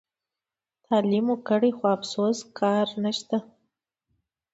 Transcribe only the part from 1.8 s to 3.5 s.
افسوس کار نشته.